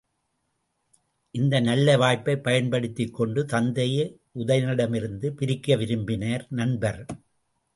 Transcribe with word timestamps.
இந்த 1.35 1.59
நல்ல 1.59 1.97
வாய்ப்பைப் 1.97 2.43
பயன்படுத்திக்கொண்டு 2.43 3.43
தத்தையை 3.43 4.05
உதயணனிடமிருந்து 4.35 5.29
பிரிக்க 5.29 5.75
விரும்பினர் 5.75 6.45
நண்பர். 6.49 7.01